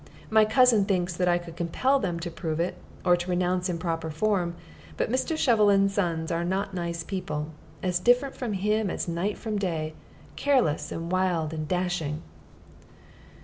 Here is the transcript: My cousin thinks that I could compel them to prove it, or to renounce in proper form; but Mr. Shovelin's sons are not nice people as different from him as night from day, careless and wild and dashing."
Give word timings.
My 0.31 0.45
cousin 0.45 0.85
thinks 0.85 1.15
that 1.15 1.27
I 1.27 1.37
could 1.37 1.55
compel 1.55 1.99
them 1.99 2.19
to 2.21 2.31
prove 2.31 2.59
it, 2.59 2.75
or 3.05 3.15
to 3.15 3.29
renounce 3.29 3.69
in 3.69 3.77
proper 3.77 4.09
form; 4.09 4.55
but 4.97 5.11
Mr. 5.11 5.37
Shovelin's 5.37 5.93
sons 5.93 6.31
are 6.31 6.43
not 6.43 6.73
nice 6.73 7.03
people 7.03 7.49
as 7.83 7.99
different 7.99 8.33
from 8.35 8.53
him 8.53 8.89
as 8.89 9.07
night 9.07 9.37
from 9.37 9.59
day, 9.59 9.93
careless 10.35 10.91
and 10.91 11.11
wild 11.11 11.53
and 11.53 11.67
dashing." 11.67 12.23